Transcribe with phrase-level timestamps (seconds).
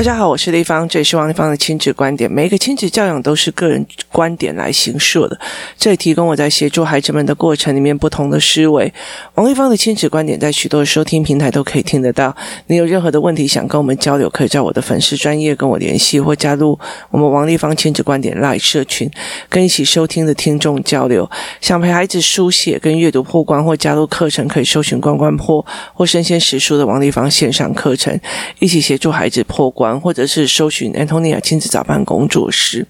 [0.00, 2.32] 大家好，我是丽芳，这里是王丽芳的亲子观点。
[2.32, 5.38] 每一个亲子教养都是个人观点来形塑的，
[5.76, 8.90] 这里提供我在协助孩子们的过程里面不同的思维。
[9.34, 12.34] 王丽芳的亲子观点在许多的收听平台都可以听得到。
[12.68, 16.78] 你有任何的问题想跟我们交流，可以在我的粉丝专业跟我联系，或加入
[17.10, 19.10] 我们王丽芳亲子观点 Live 社群，
[19.50, 21.30] 跟一起收听的听众交流。
[21.60, 25.62] 想陪孩子书写跟阅读破关，或加入课程，可以搜寻关关破
[25.92, 28.18] 或生鲜识书的王丽芳线上课程，
[28.60, 29.89] 一起协助孩子破关。
[29.98, 32.86] 或者是搜寻 Antonia 亲子早班工作室。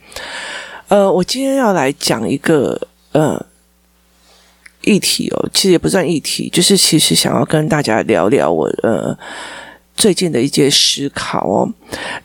[0.88, 3.46] 呃，我今天要来讲一个呃
[4.82, 9.16] 议题哦，其实也不算议题，就是其实想要跟大家聊聊我呃
[9.94, 11.68] 最近的一些思考哦。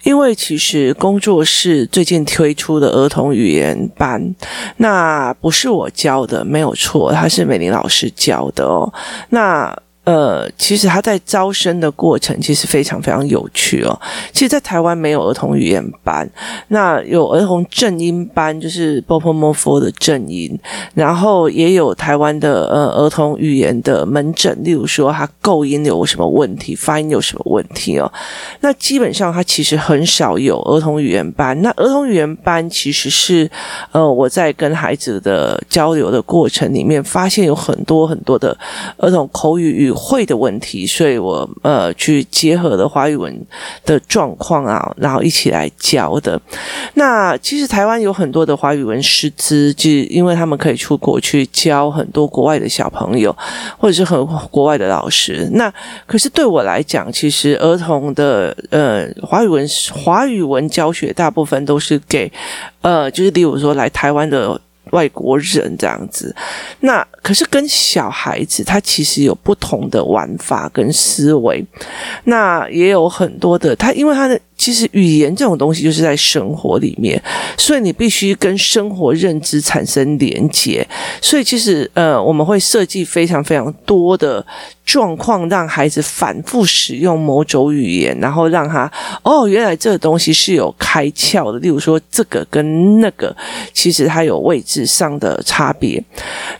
[0.03, 4.34] 因为其实工作室最近推出的儿童语言班，
[4.78, 8.92] 那不是我教的，没有错，他是美玲老师教的哦。
[9.30, 14.00] 那呃，其实他在招生的过程其实非常非常有趣哦。
[14.31, 16.30] 其实，在台湾没有儿童语言班，
[16.68, 20.59] 那有儿童正音班，就是 b o p o m o f o 的正音，
[20.94, 28.11] 然后也有台湾的呃儿童语言的门诊，例如说他构音有什么问题，发音有什么问题哦。
[28.59, 31.59] 那基本上他其实很少有儿童语言班。
[31.61, 33.50] 那儿童语言班其实是
[33.92, 38.56] 呃我在跟孩子的交流的过程里面，发现有很多很多的
[38.98, 39.86] 儿童口语语。
[39.86, 43.34] 语会的问题，所以我呃去结合了华语文
[43.86, 46.40] 的状况啊，然后一起来教的。
[46.96, 53.36] 那其实台湾有很多的华语文师资，就因为他们可以出国去教很多国外的小朋友，
[53.78, 55.50] 或者是很国外的老师。
[55.54, 55.73] 那
[56.06, 62.32] 可是对我来讲，其实儿童的呃华语文华语文教学大部分都是给
[62.82, 64.60] 呃，就是例如说来台湾的。
[64.91, 66.36] 外国人这样子，
[66.80, 71.66] 那可是跟小孩子他其实有不同的玩法跟思维，
[72.25, 74.39] 那也有很多的他，因为他的。
[74.66, 77.21] 其实语言这种东西就是在生活里面，
[77.55, 80.83] 所以你必须跟生活认知产生连结。
[81.21, 84.43] 所以其实呃，我们会设计非常非常多的
[84.83, 91.59] 状况，让孩子反复使用某种语言，然后让他哦，原来这个东西是有开窍的。
[91.59, 93.36] 例如说，这个跟那个，
[93.71, 96.04] 其实它有位置上的差别。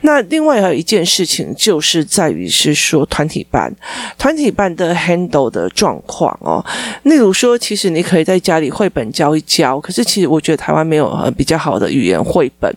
[0.02, 3.76] 那另外还有一件事情，就是在于是说团体班，
[4.20, 6.64] 团体班的 handle 的状况哦。
[7.02, 7.95] 例如说，其实。
[7.96, 12.70] 你可以在家里绘本教一教，可是其实我觉得台湾没有呃比较好的语言绘本。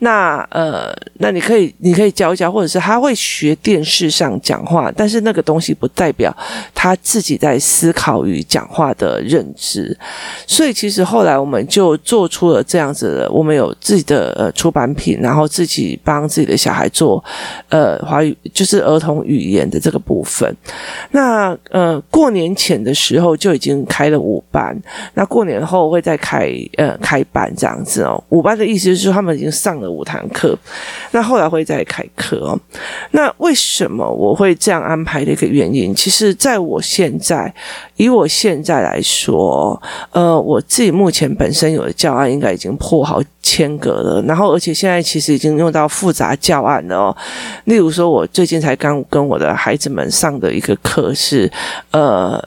[0.00, 6.36] 那呃，那你可以你可以教一教，或者是他会学电视上讲话，但是那个东西不代表
[6.74, 9.96] 他自己在思考与讲话的认知。
[10.44, 17.24] 所以其实后来我们就做出了这样子的，我们有自己的呃出版品，然后自己帮自己的小孩做
[17.68, 20.52] 呃华语，就是儿童语言的这个部分。
[21.12, 24.42] 那呃过年前的时候就已经开了五。
[24.50, 24.76] 班，
[25.14, 28.22] 那过年后会再开呃开班这样子哦。
[28.30, 30.58] 五班的意思是他们已经上了五堂课，
[31.12, 32.58] 那后来会再开课哦。
[33.12, 37.52] 那为什么我会这样安排的一个原因，其实在我现在
[37.96, 39.80] 以我现在来说，
[40.12, 47.16] 呃，我自己目前本身有的教案应该已经破好千个了，然后而且现在其实已经用到复杂教案了哦。
[47.64, 51.50] 例如说，我最近才刚跟我的孩子们上的一个课是
[51.90, 52.42] 呃。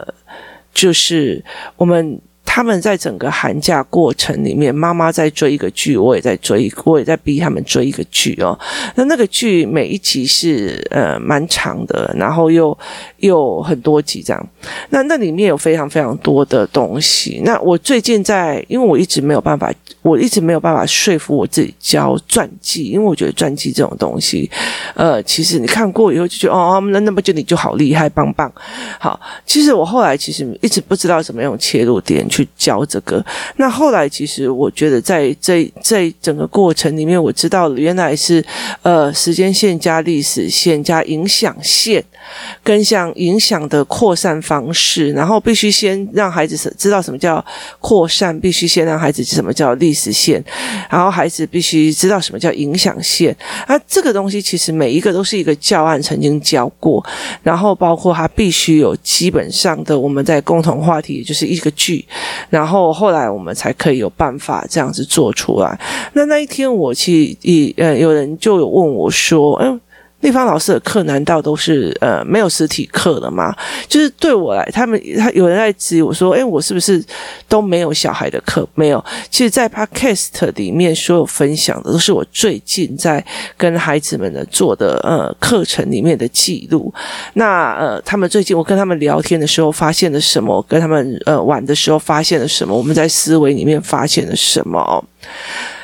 [0.73, 1.43] 就是
[1.77, 2.21] 我们。
[2.53, 8.59] 他们在整个寒假过程里面，妈妈在追一个剧，我也在追，我也在逼他们追一个剧哦。
[8.95, 12.77] 那那个剧每一集是呃蛮长的，然后又
[13.19, 14.47] 又很多集这样。
[14.89, 17.41] 那那里面有非常非常多的东西。
[17.45, 24.51] 那我最近在，因为我一直没有办法，我一直没有办法说服我自己教传记，因为我觉得传记这种东西，
[24.93, 28.51] 呃，其实你看过以后就觉得哦，那那么就你就好厉害，棒棒。
[28.99, 32.40] 好，其实我后来其实一直不知道怎么样切入点去。
[32.41, 33.23] 去教这个，
[33.57, 38.43] 那后来其实我觉得在这这整个过程里面，我知道原来是
[38.81, 42.03] 呃时间线加历史线加影响线，
[42.63, 47.43] 跟像影响的扩散方式，然后必须先让孩子知道什么叫
[47.79, 50.43] 扩散，必须先让孩子什么叫历史线，
[50.89, 53.35] 然后孩子必须知道什么叫影响线。
[53.67, 57.05] 那，这个东西其实每一个都是一个教案曾经教过，
[57.43, 62.03] 然后包括他必须有基本上的我们在共同话题，就是一个剧。
[62.49, 65.79] 然后后来我们才可以有办法这样子做出来。
[66.13, 69.79] 那那一天我去，一呃，有人就有问我说：“嗯，
[70.21, 73.55] 立方老师的课难道都是呃没有实体课的吗？
[73.87, 77.03] 就是对我来，他们他有人在质疑我说，诶，我是不是
[77.47, 78.67] 都没有小孩的课？
[78.75, 79.03] 没有。
[79.29, 83.23] 其实，在 Podcast 里面所有分享的都是我最近在
[83.57, 86.93] 跟孩子们的做的呃课程里面的记录。
[87.33, 90.63] 那呃，他们最近我跟他们聊天的时候发现了什么？
[90.67, 92.77] 跟他们呃玩的时候发现了什么？
[92.77, 95.03] 我们在思维里面发现了什么？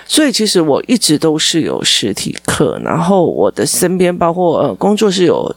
[0.08, 5.54] 所以其实我一直都是有实体课，然后我的身边包括呃工作室有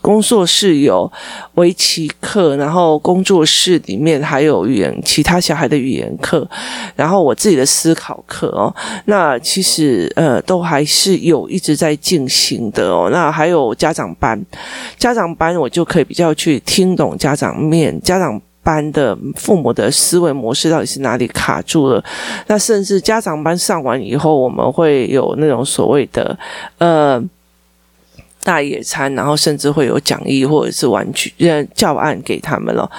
[0.00, 1.10] 工作室有
[1.54, 6.46] 围棋课，然后工作室里面还有语言其他小孩的语言课，
[6.94, 8.74] 然后我自己的思考课哦，
[9.06, 13.08] 那其实呃都还是有一直在进行的哦。
[13.10, 14.38] 那还有家长班，
[14.98, 18.40] 家长班我就可以比较去听懂家长面家长。
[18.64, 22.02] 班的父母的思维模式到底是哪里卡住了？
[22.48, 26.36] 那甚至家长班上完以后，我们会有那种所谓的
[26.78, 27.22] 呃
[28.42, 31.32] 大野餐，然后甚至会有讲义或者是玩具
[31.74, 32.90] 教案给他们了。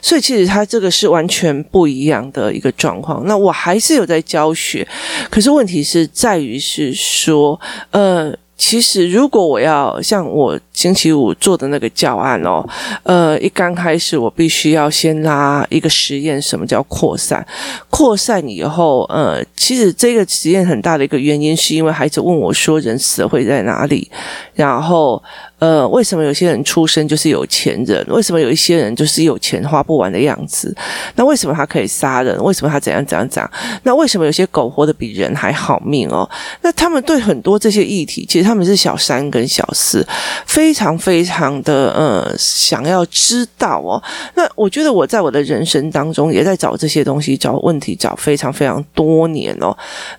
[0.00, 3.24] 所以其实他这个是完全不一样的一个状况。
[3.26, 4.86] 那我还是有在教学，
[5.30, 7.58] 可是问题是在于是说
[7.92, 8.36] 呃。
[8.64, 12.64] 其实，如果我要像我星期五做的那个教案哦，
[13.02, 17.44] 呃，一刚开始我必须要先拉一个实验，什么叫扩散？
[17.90, 24.08] 扩散以后，呃，其实这个实验很大的一个原因，是因为孩子问我说，人死了会在哪里？
[24.54, 25.20] 然后。
[25.62, 28.04] 呃，为什么有些人出生就是有钱人？
[28.08, 30.74] 为什么有一些人就是有钱花不完的样子？
[31.14, 32.36] 那为什么他可以杀人？
[32.42, 33.48] 为什么他怎样怎样怎样？
[33.84, 36.28] 那为什么有些狗活得比人还好命哦？
[36.62, 40.04] 那他们对很多这些议题，其实他们是小三跟小四，
[40.46, 44.02] 非常非常的呃想要知道哦。
[44.34, 49.72] 那我觉得我在我的人生当中也在找这些东西，找问题，找非常非常多年哦。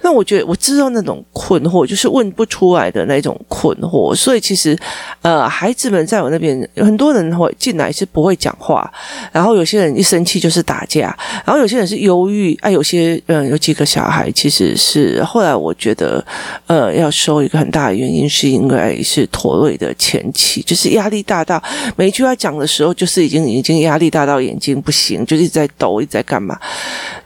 [0.04, 4.80] 那我觉得我知道那种困惑，就是问不出来的那种困惑，所以其实
[5.22, 5.33] 呃。
[5.34, 8.88] 呃，孩子们在我那边很多人会进来是不会讲话，
[9.32, 16.24] 然后有些人一生气就是打架，然后有些人是忧郁，啊，有些嗯，有几个小孩其实是后来我觉得，
[16.68, 21.60] 呃，要收一个很大的原因是应该是妥瑞的前期，就是压力大到
[21.96, 26.60] 每一句话讲的时候，就是已经已经压力大到眼睛不行，就一直在抖，一直在干嘛？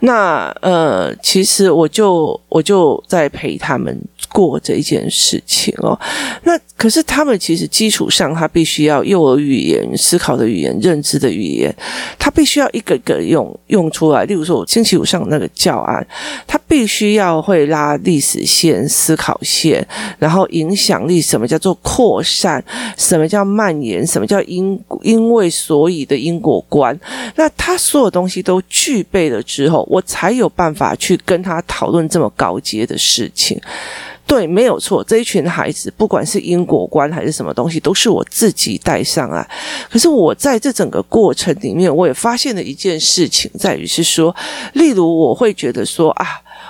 [0.00, 3.94] 那呃，其实我就我就在陪他们
[4.32, 5.98] 过这一件事情哦，
[6.44, 7.97] 那可是他们其实基础。
[7.98, 11.74] 基础上，他必须要幼儿语言、思考的语言、认知的语言，
[12.16, 14.24] 他必须要一个个用用出来。
[14.24, 16.06] 例如说，我星期五上那个教案，
[16.46, 19.84] 他必须要会拉历史线、思考线，
[20.20, 22.62] 然后影响力，什么叫做扩散，
[22.96, 26.96] 什么叫蔓延，什么叫因因为所以的因果观。
[27.34, 33.60] 那他所有东西都具备了之后，我才有办法去跟他讨论这么高阶的事情。
[34.28, 35.02] 对，没有错。
[35.02, 39.48] 这一群孩子，不管是因果观还是什么东西，都是我自己带上来。
[39.90, 44.36] 可是我在这整个过程里面，我也发现了一件事情，在于是说，
[44.74, 46.26] 例如我会觉得说啊，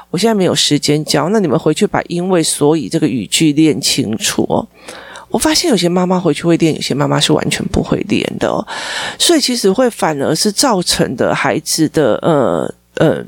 [0.09, 4.65] 我现在没有时间教，那你们回去把因为所以这个语句练清楚哦。
[5.29, 8.65] 我发现有些妈妈回去会练，有些妈妈是完全不会练的哦。
[9.19, 13.23] 所以其实会反而是造成的孩子的呃呃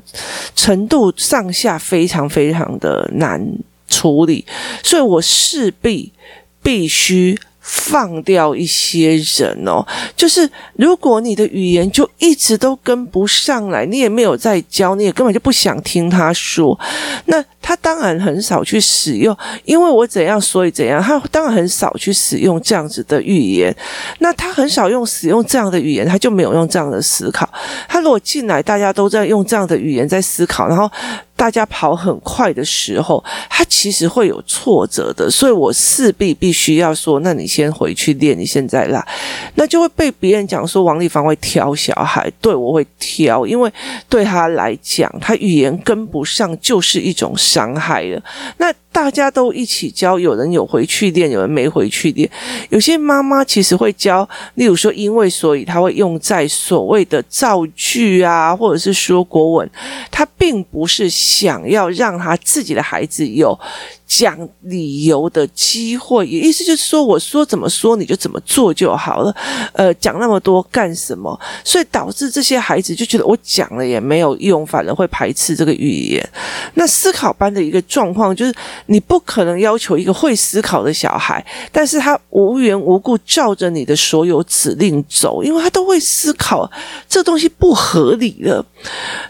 [0.55, 3.45] 程度上下非常非常的难
[3.91, 4.47] 处理，
[4.83, 6.11] 所以我势必
[6.63, 9.85] 必须放掉一些人哦。
[10.17, 16.79] 就是如果你的语言就一直都跟不上来，你也没有在教，你也根本就不想听他说，
[17.27, 17.45] 那。
[17.63, 21.01] 他当然很少去使用，因为我怎样，所以怎样。
[21.01, 23.73] 他当然很少去使用这样子的语言。
[24.19, 27.49] 那他很少用使用这样的语言，他就没有用这样的思考。
[27.87, 30.91] 他如果进来，大家都在用这样的语言在思考，然后
[31.41, 35.31] 大家跑很快的时候，他其实会有挫折的。
[35.31, 39.03] 所以我势必必须要说，那你先回去练，你现在啦，
[39.55, 42.31] 那就会被别人讲说王力芳会挑小孩。
[42.43, 43.73] 对，我会挑，因为
[44.07, 48.23] 对他来讲，他语言跟不上就是一种伤害了，
[48.59, 52.29] 那大家都一起教，有人有回去练，有人没回去练。
[52.71, 59.71] 有些妈妈其实会教，例如说因为所以，他会用在所谓的造句啊，或者是说国文，
[60.11, 63.59] 他并不是想要让他自己的孩子有。
[64.13, 69.33] 讲理由的机会，也意思就是说，我说怎么说你就怎么做就好了。
[69.73, 71.39] 呃，讲那么多干什么？
[71.63, 76.29] 所以导致这些孩子就觉得我讲了也没有用，反而会排斥这个语言。
[76.75, 78.53] 那思考班的一个状况就是，
[78.91, 86.69] 你不可能要求一个会思考的小孩，但是他无缘无故照着你的所有指令走，因为他都会思考，
[87.09, 88.65] 这东西不合理的，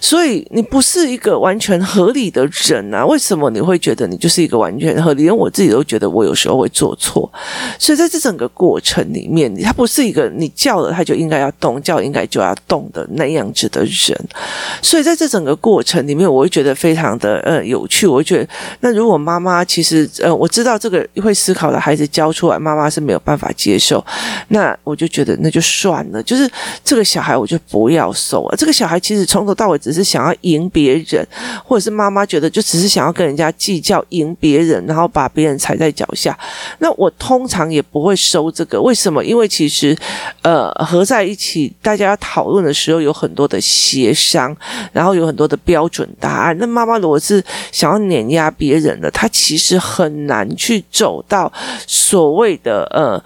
[0.00, 3.04] 所以你不是一个完全合理的人啊？
[3.04, 5.24] 为什么你会觉得你就是一个完全合理？
[5.24, 7.30] 连我自己都觉得我有时候会做错，
[7.78, 14.18] 所以在这整个过程里面，他不是一个你叫了他就应该要动，叫应该就要动的那样子的人，
[14.80, 18.06] 所以在这整个过程里面，我会觉得非常的呃有趣。
[18.06, 18.48] 我会觉得，
[18.80, 24.04] 那如果妈妈妈其实呃我知道这个会思考的孩子教出来，妈妈是没有办法接受，
[24.48, 26.50] 那我就觉得那就算了，就是
[26.84, 28.56] 这个小孩我就不要收啊。
[28.56, 31.26] 这个小孩其实从头到尾只是想要赢别人，
[31.64, 36.38] 或者是妈妈觉得就只是想要跟人家计较赢别人，然后把别人踩在脚下。
[36.78, 39.24] 那我通常也不会收这个，为什么？
[39.24, 39.96] 因为其实
[40.42, 44.56] 呃合在一起，大家要讨论的时候有很多的协商，
[44.92, 46.56] 然后有很多的标准答案。
[46.58, 47.42] 那妈妈如果是
[47.72, 51.52] 想要碾压别人的，他其实很难去走到
[51.86, 53.22] 所谓的呃，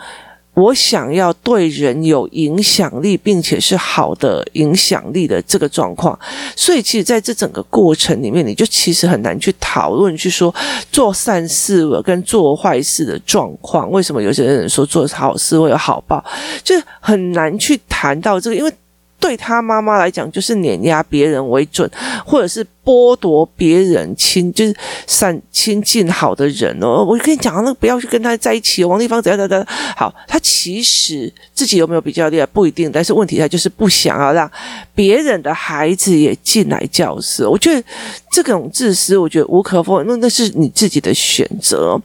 [0.55, 6.19] 我想要对人有影响力，并且是好的影响力的这个状况。
[6.55, 10.55] 所以，其实在这整个过程里面，你就其实很难去讨论，去说
[10.93, 13.91] 做善事跟做坏事的状况。
[13.91, 16.25] 为什么有些人说做好事会有好报，
[16.63, 18.73] 就很难去谈到这个，因为。
[19.21, 21.91] 对他妈妈来讲，就是碾压别人为准，
[22.27, 24.77] 或者是剥夺别人亲，就是
[25.07, 27.05] 善亲近好的人哦。
[27.05, 28.85] 我跟你讲，那不要去跟他在一起。
[28.85, 29.67] 王立芳怎样怎样怎样？
[29.97, 34.51] 好，他其实自己有没有比较厉害不一定，但是问题他就是不想要让
[34.95, 37.47] 别人的孩子也进来教室。
[37.47, 37.83] 我觉得
[38.31, 41.99] 这种自私，我觉得无可否认，那那是你自己的选择。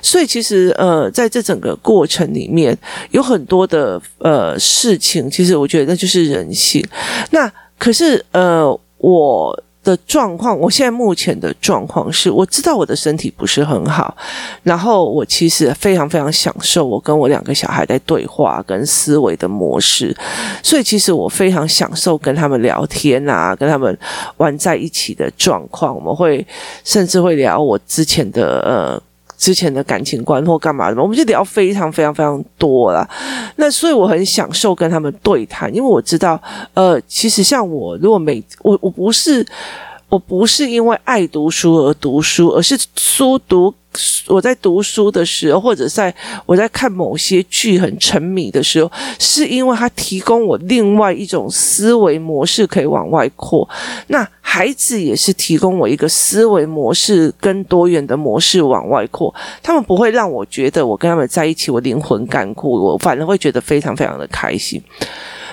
[0.00, 2.76] 所以其实呃，在这整个过程里面，
[3.10, 6.82] 有很多的呃事情，其实我觉得那就是人性。
[7.30, 8.66] 那可是呃，
[8.98, 14.16] 我的状况，我现在目前的状况是，我知道我的身体不是很好，
[14.62, 20.16] 然后我其实非常非常享受我跟我两个小孩在对话跟思维的模式，
[20.62, 23.98] 所以其实我非常享受跟他们聊天啊，跟他们
[24.36, 26.46] 玩在一起的状况，我们会
[26.84, 29.02] 甚至会聊我之前的呃。
[29.42, 33.04] 之前的感情观或干嘛的，我们就聊非常非常非常多了。
[33.56, 36.40] 那所以我很享受跟他们对谈，因为我知道，
[36.74, 39.44] 呃，其实像我，如果每我我不是
[40.12, 43.74] 我不是因为爱读书而读书，而是书读。
[44.26, 46.14] 我在读书的时候，或者在
[46.44, 53.66] 我在看某些剧很沉迷的时候，是因为它提供我另外一种思维模式可以往外扩。
[54.08, 59.34] 那孩子也是提供我一个思维模式跟多元的模式往外扩。
[59.62, 64.82] 他们不会让我觉得我跟他们在一起，我灵魂干枯，我反而会觉得非常非常的开心。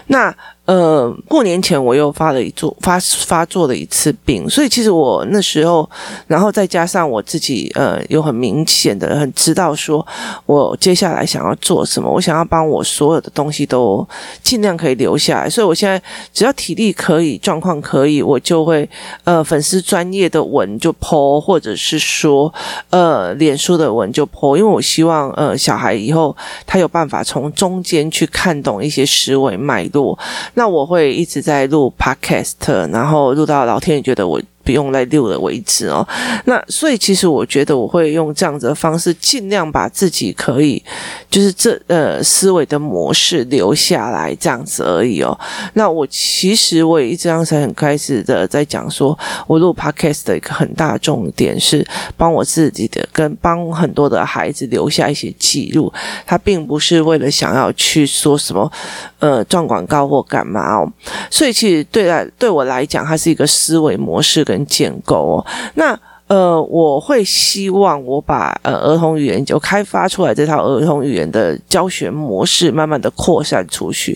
[0.08, 0.36] 那。
[0.70, 5.90] 呃，过年前我又发了一作发发作了一次病，所以其实我那时候，
[6.28, 10.06] 然后再加上我自己，呃，有很明显的很知道说，
[10.46, 14.08] 我接下来想要做什么，我想要帮我所有的东西都
[14.44, 16.00] 尽量可以留下来，所以我现在
[16.32, 18.88] 只要体力可以，状况可以，我就会
[19.24, 22.54] 呃粉丝专业的文就 po，或者是说
[22.92, 30.16] 呃脸书的文就 po，因为我希望呃小孩以后他有办法从中间去看懂一些思维脉络。
[30.60, 34.42] 那我会一直在录 podcast，然后录到老天爷觉得我。
[34.72, 36.08] 用来录了为止哦。
[36.46, 40.82] 那所以其实我觉得我会用这样子的方式，尽量把自己可以
[41.30, 45.38] 就是这呃思维的模式留下来，这样子而已哦。
[45.74, 51.86] 那我其实我也一直刚才很开始的在讲说，我录 podcast 的一个很大重点是
[52.16, 55.92] 帮我自己的跟帮很多的孩子留下一些记录。
[56.26, 58.72] 他并不是为了想要去说什么
[59.20, 60.92] 呃赚广告或干嘛哦。
[61.32, 64.59] 所以其实对来对我来讲，它是一个思维模式跟。
[64.66, 74.16] 建构哦，那呃，我会希望我把呃儿童语言就开发出来这套儿童语言的教学模式，慢慢的扩散出去。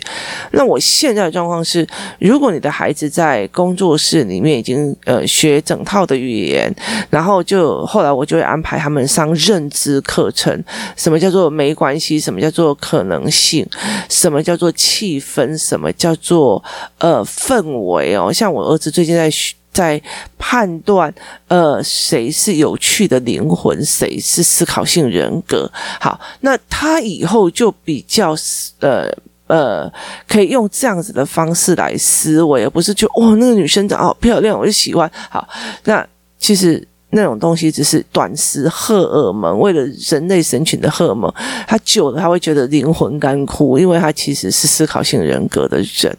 [0.52, 1.88] 那我现在的状况是，
[2.20, 6.72] 如果你的孩子在工作室里面已经呃学整套的语言，
[7.10, 10.64] 然后就后来我就会安排他们上认知课程，
[10.96, 13.68] 什么叫做没关系，什么叫做可能性，
[14.08, 16.64] 什么叫做气氛，什么叫做
[17.00, 18.32] 呃氛围哦。
[18.32, 19.56] 像我儿子最近在学。
[19.74, 20.02] 在
[20.38, 21.14] 判断，
[21.48, 25.70] 呃，谁是有趣的灵魂，谁是思考性人格。
[26.00, 28.36] 好，那他以后就比较，
[28.80, 29.10] 呃
[29.48, 29.92] 呃，
[30.28, 35.12] 可以用这样子的方式来思维，而不是就哇，那个女生长得好漂亮，我就喜欢。
[35.30, 35.48] 好，
[35.84, 36.88] 那其实。
[37.14, 41.32] 那种东西只是短时荷尔蒙，为了人类神群的荷尔蒙，
[41.68, 46.12] 他久了他会觉得灵魂干枯，因为他其实是思考性人格的人，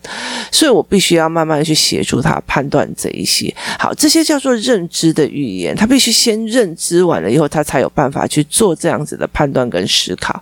[0.53, 3.53] 所以我必须要慢慢去协助他判断这一些。
[3.79, 10.41] 好，这些叫做认知的语言，他必须先认知完了以后，他才有办法去做这样子的判断跟思考。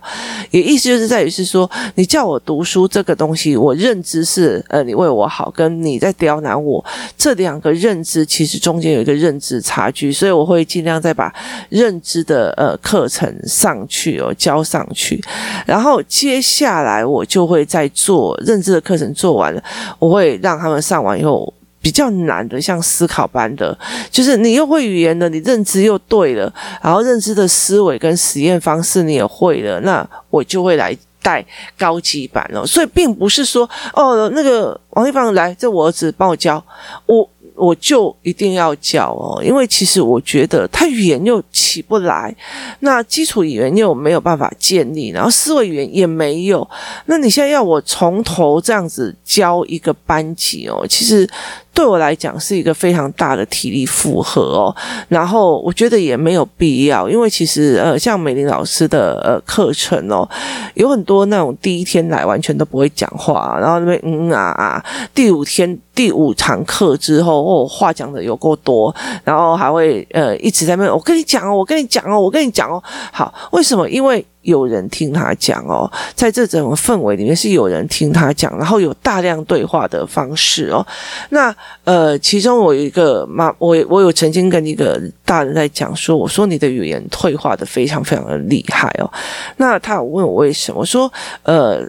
[0.51, 6.85] 也意思就是在于是说，你叫我读书这个东西，我认知是呃你为我好，跟你在刁难我
[7.17, 10.42] 这两个认知，其实中间有一个认知差距，所以我。
[10.43, 11.33] 我会尽量再把
[11.69, 15.23] 认知的呃课程上去哦，交上去，
[15.65, 19.63] 然后接下来我就会再做认知的课程做完了，
[19.99, 23.77] 我会让他们上完以后比较难的，像思考班的，
[24.11, 31.45] 就是你又会语言了，你认知又对了，然后认知的思维跟实验方式你也会了，那我就会来带
[31.77, 32.67] 高级版了。
[32.67, 36.61] 所以并不是说哦，那个王一芳来，这我儿子帮我教
[37.05, 37.25] 我。
[37.55, 42.35] 我就一定要教哦，因为其实我觉得他语言又起不来，
[42.79, 46.67] 那基础语言又没有办法建立，然后思维语言也没有，
[47.05, 51.29] 那你现在要我从头这样子教一个班级哦，其实。
[51.73, 54.75] 对我来讲是一个非常大的体力负荷哦，
[55.07, 60.27] 然后我觉得也没有必要，因为其实呃，像美玲老师的呃课程哦，
[60.75, 73.89] 有很多那种第一天来完全都不会讲话，然后那边嗯啊啊，第五天第五堂课之后哦，话讲的有够多，然后还会呃一直在那我跟你讲哦，我跟你讲哦，我跟你讲哦，好，为什么？
[73.89, 74.23] 因为。
[74.43, 80.85] 有人听他讲哦，在这种氛围里面是有人听他讲，然后有大量对话的方式哦。
[81.29, 89.09] 那呃，其中我有一个妈，我我有曾经跟一个大人在讲说，我说你的语言退化的非常非常的厉害哦。
[89.57, 90.79] 那他有问我为什么？
[90.79, 91.11] 我说
[91.43, 91.81] 呃，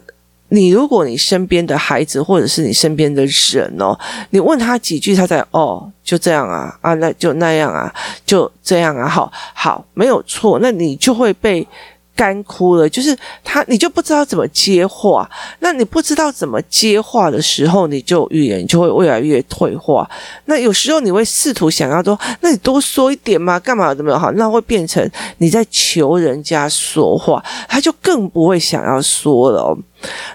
[0.49, 3.97] 你如果你身边的孩子或者是你身边的人哦，
[4.29, 7.93] 你问他几句，他在哦，就这样啊啊，那就那样啊，
[8.25, 11.67] 就这样啊，好好没有错，那你就会被。
[12.15, 15.29] 干枯了，就是他，你就不知道怎么接话。
[15.59, 20.09] 那你不知道怎么接话的时候，你就语言就会越来越退化。
[20.45, 29.77] 那有时候你会试图想要说，那你多说一点嘛，干嘛怎么好，那会变成你在求人家说话，他就更不会想要说了。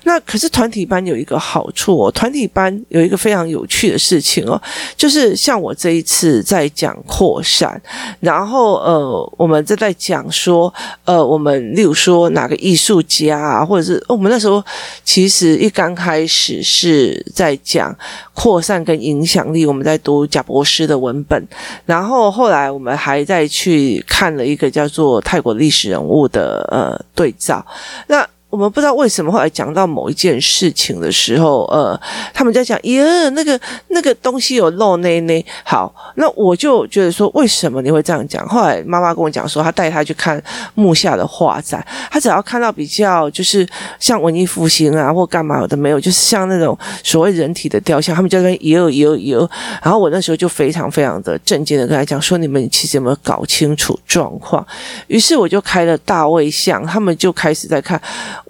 [0.05, 4.61] 那可是团体班有一个好处哦，团体班有一个非常有趣的事情哦，
[4.97, 7.81] 就是像我这一次在讲扩散，
[8.21, 10.73] 然后呃，我们正在讲说
[11.05, 14.63] 呃，我们例如说哪个艺术家啊，或者是我们那时候
[15.05, 17.97] 其实一刚开始是在讲
[18.35, 21.47] 扩散跟影响力，我们在读贾博士的文本，
[21.87, 27.65] 然后后来我们还在去看了一个叫做泰国历史人物的呃对照，
[28.07, 28.27] 那。
[28.51, 31.99] 我们不知道为什么后来讲到某一件事情的时候，呃，
[32.35, 35.45] 他们在讲，耶，那个那个东西有漏内内。
[35.65, 38.45] 好，那我就觉得说，为什么你会这样讲？
[38.49, 40.43] 后来妈妈跟我讲说，她带她去看
[40.75, 43.65] 木下的画展，她只要看到比较就是
[44.01, 49.37] 像文艺复兴啊或干嘛的没有，就是像那种所谓人体的雕像，他们就在那耶耶耶。
[49.81, 54.67] 然后我那时候就非常非常的震惊的跟他讲说，你们其实有没有搞清楚状况？
[55.07, 58.01] 于是我就开了大卫像，他们就开始在看。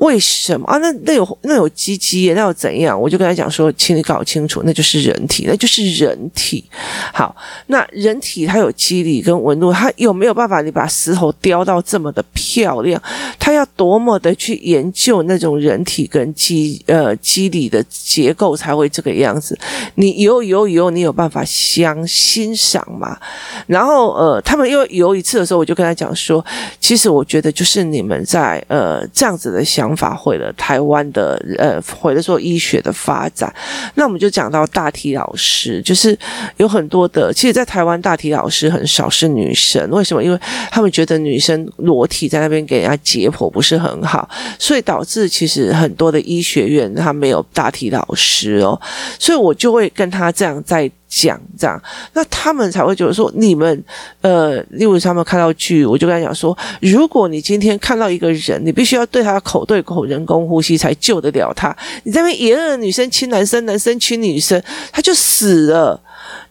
[0.01, 0.79] 为什么啊？
[0.79, 2.99] 那那有那有鸡鸡，那又怎样？
[2.99, 6.65] 我就跟他讲说，请你搞清楚，那就是人体，那就是人体。
[7.13, 7.37] 好，
[7.67, 10.63] 那人体它有肌理跟纹路，它有没有办法？
[10.63, 13.01] 你把石头雕到这么的漂亮，
[13.39, 19.59] 它要多么的去研究那种人体跟肌呃肌理的结构才会这个样子？
[19.97, 23.19] 你游游游，你有办法相欣赏吗？
[23.67, 26.43] 然后呃，他们又游一次的时候，我就跟他讲说，
[26.81, 29.89] 其实我觉得就是你们在呃这样子的想。
[29.90, 33.53] 方法毁了台湾的呃，毁了说医学的发展。
[33.94, 36.16] 那我们就讲到大体老师，就是
[36.59, 39.88] 有很多的，其实，在台湾大体老师很少是女生。
[39.90, 40.22] 为什么？
[40.22, 40.38] 因为
[40.70, 48.81] 他们觉得女生裸体在那边给人家解剖不是很好，所以导致其实很多的医学院他没有大体老师哦。
[49.18, 50.90] 所以我就会跟他这样在。
[51.11, 51.83] 讲这样，
[52.14, 53.85] 那他们才会觉得说，你们
[54.23, 61.77] 呃，例如他们看到剧，我就跟他讲说，如果你今天看到一个人，你必须要对他口对口人工呼吸才救得了他。
[62.05, 66.01] 你在那边野恶女生亲男生，男生亲女生，他就死了。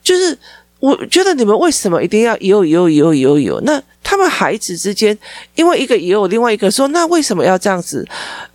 [0.03, 0.37] 就是
[0.79, 3.61] 我觉得你们为什么一定要有有有有有？
[3.61, 3.81] 那。
[4.09, 5.15] 他们孩子之间，
[5.53, 8.03] 因为一个也有另外一个说，那为什么要这样子？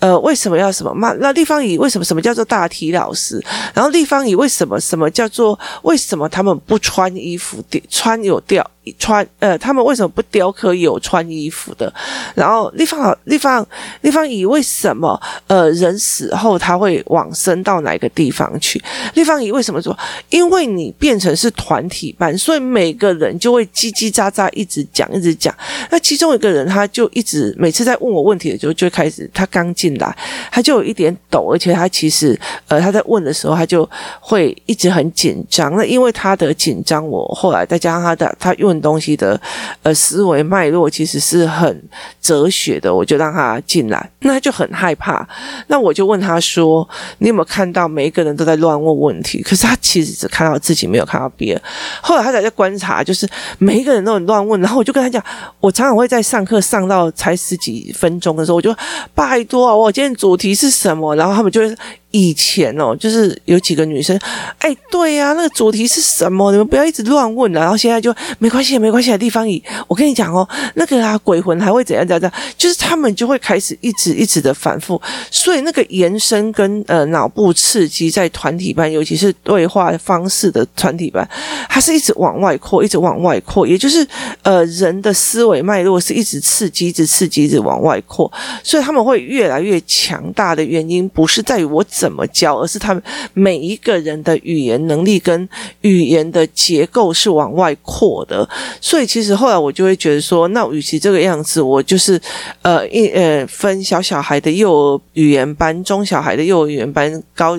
[0.01, 0.93] 呃，为什么要什么？
[0.93, 3.41] 骂那立方体为什么什么叫做大体老师？
[3.73, 7.63] 然后立方体为什么什么叫做为什么他们不穿衣服？
[7.89, 8.69] 穿有掉。
[8.99, 11.93] 穿呃，他们为什么不雕刻有穿衣服的？
[12.35, 13.67] 然后立方好，立方
[14.03, 18.83] 立方以为什么呃人死后他会往生到哪个地方去？
[19.15, 19.97] 立方以为什么说？
[20.29, 25.55] 因为你变成是团体班，所以每个人就会叽叽喳喳一直讲一直讲。
[25.91, 30.15] 那其中一个人他就一直每次在问我问题的时候，就开始他刚进来，
[30.53, 33.89] 他就有一点抖，而且他其实呃他在问的时候，他就
[34.21, 35.75] 会一直很紧张。
[35.77, 38.74] 那因为他的紧张，我后来再加上他的他用。
[38.81, 39.41] 东西的
[39.83, 41.83] 呃思维脉络其实是很
[42.21, 45.27] 哲学的，我就让他进来，那他就很害怕。
[45.69, 49.43] 那我就问他说：“你有没有看到每一个人都在乱问问题？
[49.43, 51.63] 可是他其实只看到自己，没有看到别人。
[52.01, 54.61] 后来他才在观察，就是每一个人都很乱问。
[54.61, 55.23] 然后我就跟他讲，
[55.61, 58.75] 我常常会在上课上到才十几分钟的时候，我就
[59.15, 61.15] 拜托，我今天主题是什么？
[61.17, 61.77] 然后他们就会。
[62.15, 64.17] 以前哦，就是有几个女生，
[64.59, 66.53] 哎，对呀，那个主题是什么？
[66.53, 67.61] 你们不要一直乱问了。
[67.61, 75.01] 然后现在就没关系，没关系的地方，以我跟你讲哦，那个啊，鬼魂还会怎样怎样怎样，就是他们就会开始一直一直的反复。
[75.29, 81.29] 所以那个延伸跟呃脑部刺激在团体班，尤其是对话方式的团体班，
[81.69, 83.67] 它是一直往外扩，一直往外扩。
[83.67, 84.07] 也就是
[84.43, 88.33] 呃人的思维脉络是一直刺激，一直刺激，一直往外扩。
[88.63, 95.49] 所以他们会越来越强大的原因，不是在于我怎怎么教，而是他们每一个人的语言能力跟
[95.81, 98.47] 语言的结构是往外扩的，
[98.79, 102.21] 所以其实后来我就会觉得说，那与其这个样子，我就是
[102.61, 107.59] 呃一呃分小小孩的幼儿语言班、中小孩的幼儿语言班、高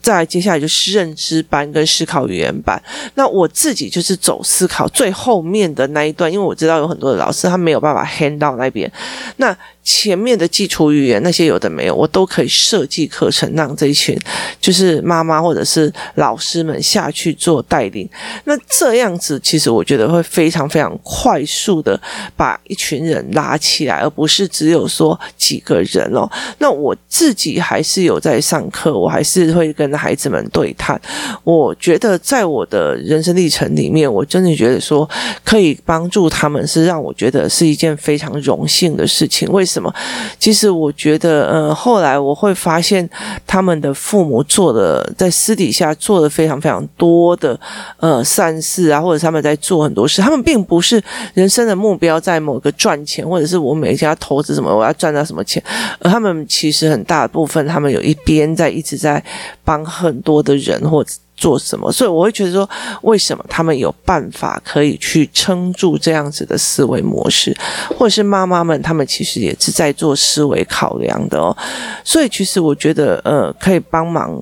[0.00, 2.82] 再接下来就是认知班跟思考语言班。
[3.16, 8.90] 那我自己就是走思考最后面的那一段，因为我知道有很多的老师他没有办法 hand 到那边，
[9.36, 9.54] 那。
[9.84, 14.18] 前面的基础语言那些有的没有，我都可以设计课程，让这一群
[14.58, 18.08] 就是妈妈或者是老师们下去做带领。
[18.44, 22.00] 那这样子其实我觉得会非常非常快速的
[22.34, 26.26] 把一群人拉起来，而不是只有说几个人哦。
[26.58, 30.98] 那我自己还是有在上课，我还是会跟孩子们对谈。
[31.44, 35.06] 我觉得在我的人生历程里面，我真的觉得说
[35.44, 39.46] 可以帮助他们，是让我觉得是一件非常荣幸的事情。
[39.52, 39.73] 为什？
[39.74, 39.92] 什么？
[40.38, 43.08] 其实我觉得，呃，后来我会发现，
[43.46, 47.58] 他们的父母做的，在私底下做的非常非常多的，
[47.98, 50.22] 呃，善事啊，或者他们在做很多事。
[50.22, 51.02] 他们并不是
[51.34, 55.62] 人生的目标在某个赚钱，或者是我每一家投资什么，我要赚到什么钱。
[55.98, 59.22] 而他们其实很大部分，他们有一边在一直在
[59.64, 61.10] 帮很多的人，或者。
[61.44, 61.92] 做什么？
[61.92, 62.66] 所以我会觉得说，
[63.02, 67.54] 为什么他们有办法可以去撑住这样子的思维模式，
[67.98, 71.54] 或者是妈妈们，他们其实也是在做思维考量的哦。
[72.02, 74.34] 所以其实我觉得，呃，可以帮忙。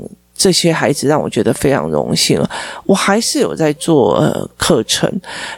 [0.43, 2.45] 这些孩子让我觉得非常荣幸，
[2.85, 5.09] 我还是有在做呃课程，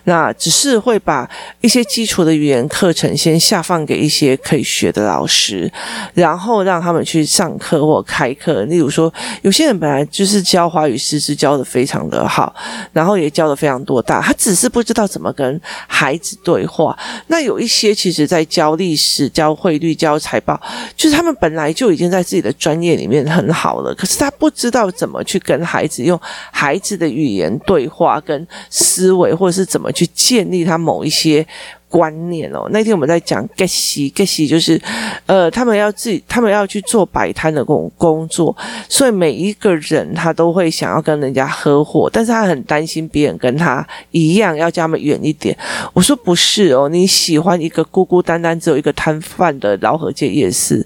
[0.05, 1.27] 那只是会把
[1.63, 5.73] 一些基础的语言课程先下放给一些可以学的老师，
[6.13, 8.65] 然后让他们去上课或开课。
[8.65, 12.55] 例如说，有些人本来就是教华语师资教的非常的好，
[12.93, 16.95] 然后也教的非常多大，他只是不知道怎么跟孩子对话。
[17.29, 20.61] 那有一些其实在教历史、教汇率、教财报，
[20.95, 24.91] 就是他们本来就已经在自己的专业里面很好了，可是他不知道。
[24.95, 26.19] 怎么去跟孩子用
[26.53, 31.45] 孩子的语言对话，跟思维，或者是怎么去建立他某一些。
[31.87, 34.81] 观念哦，那天我们在讲 get 西 get 西，就是
[35.27, 38.57] 呃，他们要自己，他们要去做摆摊的工工作，
[38.89, 45.57] 所以每一个人他都会想要跟人家合伙，但是他很担心别人跟他一样，要叫他们远一点。
[45.93, 50.85] 我说不是哦，你喜欢一个孤孤单单只有一个摊贩的老河街夜市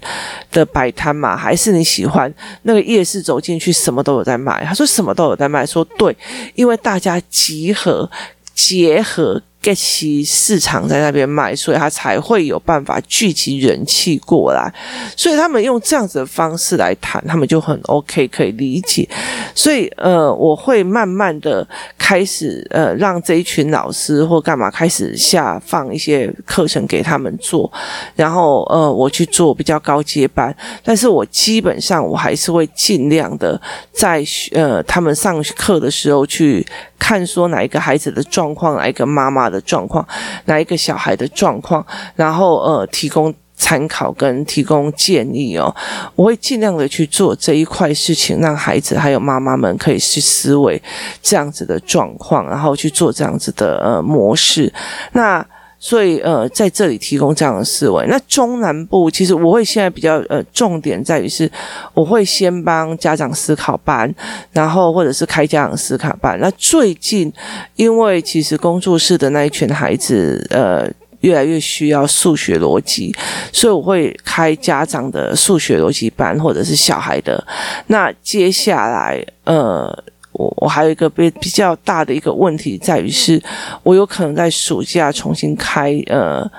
[0.51, 1.35] 的摆摊嘛？
[1.35, 2.33] 还是你喜欢
[2.63, 4.63] 那个夜市走进去什么都有在卖？
[4.65, 6.15] 他说什么都有在卖，说对，
[6.55, 8.09] 因为大家集合
[8.53, 9.41] 结合。
[9.61, 14.73] Get 起市场在那边卖，所以他才会有办法聚集人气过来。
[15.15, 19.07] 所以他们用这样子的方式来谈，他们就很 OK，可以理解。
[19.53, 21.67] 所以呃，我会慢慢的
[21.97, 27.71] 开始呃，让这一群老师或干嘛开始下放一些课程给他们做，
[28.15, 30.55] 然后呃，我去做比较高阶班。
[30.83, 33.59] 但是我基本上我还是会尽量的
[33.91, 36.65] 在呃他们上课的时候去
[36.97, 40.07] 看说哪一个孩子的状况，哪一个妈妈的状况，
[40.45, 41.85] 哪一个小孩的状况，
[42.15, 45.73] 然后呃，提供参考跟提供建议哦，
[46.15, 50.81] 我会尽量的去做这一块事情，让孩子还有妈妈们可以去思维
[51.21, 54.71] 这样子的状况，然后去做这样子的呃模式。
[55.11, 55.45] 那
[55.79, 58.05] 所以呃，在这里提供这样的思维。
[58.07, 61.49] 那中南部其实我会现在比较呃，重点在于是，
[61.93, 64.13] 我会先帮家长思考班，
[64.51, 66.37] 然后或者是开家长思考班。
[66.39, 67.31] 那最近
[67.75, 70.87] 因为其实工作室的那一群孩子呃。
[71.21, 73.13] 越来越需要数学逻辑，
[73.51, 77.45] 所以我会开家长的数学逻辑班，或者是小孩的。
[77.87, 79.93] 那接下来，呃，
[80.39, 83.41] 我我还有一个比比较大的一个问题在于是，
[83.83, 86.49] 我有可能在暑假重新开，呃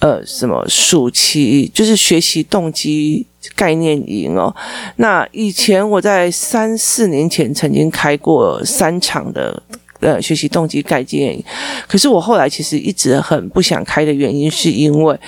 [0.00, 4.54] 呃，什么暑期就是学习动机概念营哦。
[4.96, 9.62] 那以前我在三四年前曾经开过三场的。
[10.00, 11.42] 呃，学习动机概念，
[11.86, 15.18] 可是我后来其实一直很不想开的原因，是因为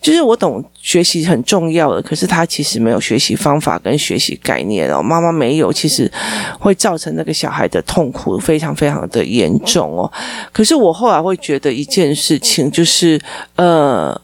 [0.00, 6.10] 就是我懂学习很重要的，可是他其实没有学习方法跟学习概念哦，妈妈没有，其实
[6.58, 10.10] 会造成那个小孩的痛苦非常非常的严重哦。
[10.52, 13.20] 可是我后来会觉得一件事情，就是
[13.56, 14.20] 呃。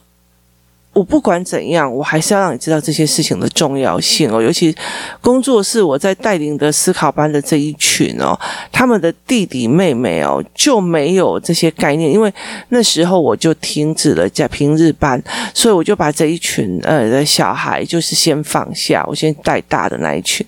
[0.97, 4.41] 我不管怎样，我还是要让你知道这些事情的重要性哦。
[4.41, 4.75] 尤其
[5.21, 8.35] 工作室我在带领的思考班的这一群哦，
[8.71, 12.33] 他们的弟弟妹妹哦就没有这些概念，因为
[12.69, 15.21] 那时候我就停止了在平日班，
[15.53, 20.43] 所以我就把这一群呃的小孩就是先放下，我先带大的那一群。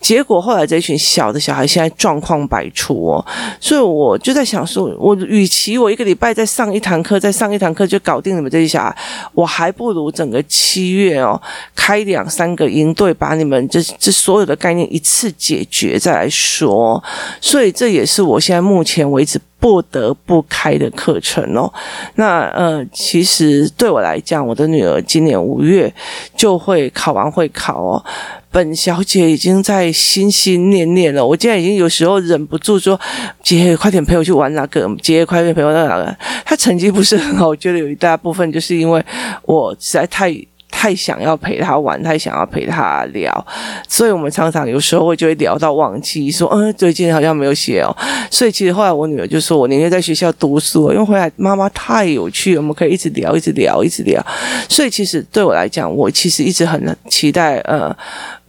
[0.00, 3.26] 结果后来这一群小的小孩现在状况百出哦，
[3.60, 8.96] 所以我就在想说，我与其我一个礼拜再上一堂课，再上一堂课就搞定你们这些小孩，
[9.34, 9.70] 我还。
[9.82, 11.40] 不如整个七月哦，
[11.74, 17.02] 开两三个营队，把你们这这所有的概念一次解决再来说。
[17.40, 21.72] 所以这也是我现在目前为止不得不开的课程哦。
[22.16, 25.94] 那呃，其实对我来讲，我的女儿今年五月
[26.36, 28.04] 就会考完会考哦。
[28.50, 33.00] 本小姐已经在心心念念了，我现在已经有时候忍不住说
[33.40, 39.02] ：“姐，快点陪我去玩那个，姐，快点陪我到那个。”她成绩不是很好，我觉得有一大部分就是因为
[39.44, 40.36] 我实在太。
[40.72, 43.46] 太想要陪他玩，太想要陪他聊，
[43.86, 47.94] 所以我们常常有时候会就会聊到忘记，说嗯，最近好像没有写哦。
[48.30, 54.24] 所以其实后来我女儿就说，我宁愿在学校读书，因为回来妈妈太有趣，我们可以一直聊，一直聊，一直聊。
[54.68, 57.94] 所以其实对我来讲，我其实一直很期待，呃。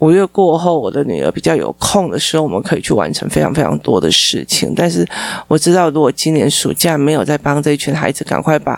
[0.04, 4.74] 五月过后，我的女儿比较有空的时候，我们可以去完成非常非常多的事情。
[4.76, 5.08] 但是
[5.48, 8.78] 我知道，如果今年暑假没有再帮这一群孩子赶快把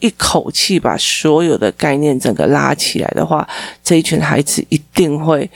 [0.00, 3.48] 一口气把所有的概念整个拉起来的话，
[3.82, 5.50] 这一群孩子一定会。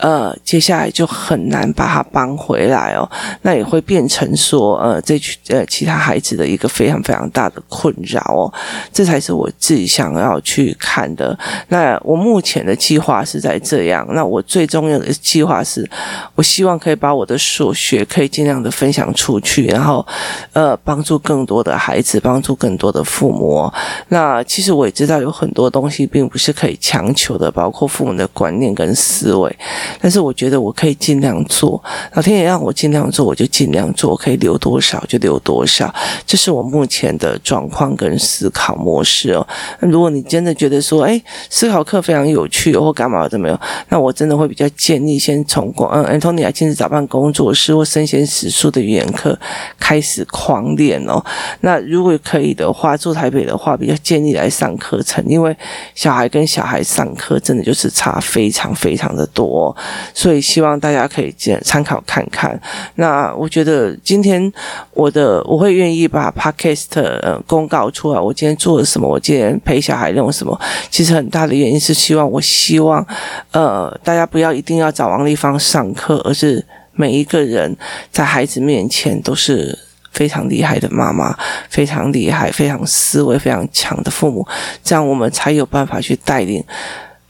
[0.00, 3.08] 呃，接下来就很难把他帮回来哦，
[3.42, 8.52] 那也会变成说，呃，这群呃其他孩子的一个非常非常大的困扰哦，
[8.92, 11.38] 这才是我自己想要去看的。
[11.68, 15.88] 那我目前的计划是在这样，那我最重要的计划是，
[16.34, 20.06] 我希望可以把我的所学可以尽量的分享出去，然后
[20.54, 23.70] 呃帮助更多的孩子，帮助更多的父母。
[24.08, 29.54] 那其实我也知道有很多东西并不是可以强求的，包括父母的观念跟思维。
[30.00, 35.92] 但是我觉得我可以尽量做，老天爷让我尽量做，我就尽量做，我可以留多少就留多少，
[36.26, 39.46] 这是我目前的状况跟思考模式哦。
[39.80, 49.38] 那如果你真的觉得说，哎，思考课非常有趣或干嘛怎么样，那我真的会比较建议先从广嗯，Antonia 亲自早办工作室或生鲜史书的语言课
[49.78, 51.22] 开始狂练哦。
[51.60, 55.56] 那如果可以的话，住台北的话，比较建议来上课程，因为
[55.94, 59.74] 小孩跟小孩上课真的就是差非常非常的多。
[60.14, 62.60] 所以希望大家可以参考看看。
[62.96, 64.52] 那我觉得今天
[64.92, 70.58] 我的我会愿意把 Podcast 公告出来，我今天做了什么，我今天陪小孩弄什么。
[70.90, 73.06] 其实很大的原因是希望，我希望
[73.52, 77.76] 呃大家不要一定要找王丽芳上课，而是每一个人
[78.10, 79.78] 在孩子面前都是
[80.12, 81.36] 非常厉害的妈妈，
[81.68, 84.46] 非常厉害、非常思维非常强的父母，
[84.82, 86.62] 这样我们才有办法去带领。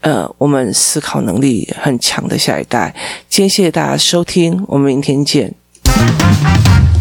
[0.01, 2.93] 呃，我们思考能力很强的下一代。
[3.29, 5.53] 今天谢谢大家收听，我们明天见。